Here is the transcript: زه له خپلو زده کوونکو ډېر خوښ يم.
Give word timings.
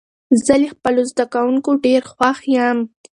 زه 0.45 0.53
له 0.61 0.67
خپلو 0.73 1.01
زده 1.11 1.25
کوونکو 1.33 1.71
ډېر 1.85 2.01
خوښ 2.13 2.39
يم. 2.57 2.77